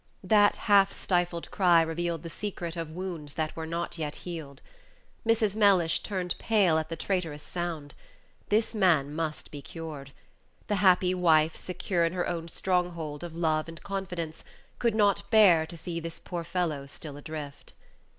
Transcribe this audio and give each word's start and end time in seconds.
That 0.23 0.55
half 0.65 0.91
stifled 0.91 1.51
cry 1.51 1.83
revealed 1.83 2.23
the 2.23 2.29
secret 2.31 2.75
of 2.75 2.89
wounds 2.89 3.35
that 3.35 3.55
were 3.55 3.67
not 3.67 3.99
yet 3.99 4.15
healed. 4.15 4.63
Mrs. 5.27 5.55
Mellish 5.55 5.99
turned 5.99 6.33
pale 6.39 6.79
at 6.79 6.89
the 6.89 6.95
traitorous 6.95 7.43
sound. 7.43 7.93
This 8.49 8.73
man 8.73 9.13
must 9.13 9.51
be 9.51 9.61
cured. 9.61 10.11
The 10.65 10.77
happy 10.77 11.13
wife, 11.13 11.55
secure 11.55 12.03
in 12.03 12.13
her 12.13 12.27
own 12.27 12.47
strong 12.47 12.89
hold 12.93 13.23
of 13.23 13.35
love 13.35 13.67
and 13.69 13.79
confidence, 13.83 14.43
could 14.79 14.95
not 14.95 15.29
bear 15.29 15.67
to 15.67 15.77
see 15.77 15.99
this 15.99 16.17
poor 16.17 16.43
fellow 16.43 16.87
still 16.87 17.15
adrift. 17.15 17.73